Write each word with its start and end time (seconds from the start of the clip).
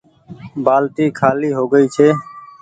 بآلٽي 0.65 1.05
خآلي 1.19 1.49
هوگئي 1.57 1.85
ڇي 1.95 2.07